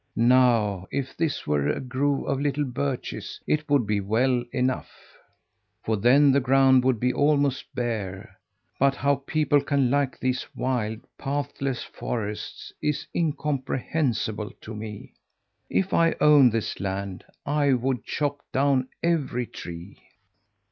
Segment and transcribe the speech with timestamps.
[0.15, 4.89] Now, if this were a grove of little birches, it would be well enough,
[5.83, 8.39] for then the ground would be almost bare;
[8.79, 15.13] but how people can like these wild, pathless forests is incomprehensible to me.
[15.69, 19.99] If I owned this land I would chop down every tree."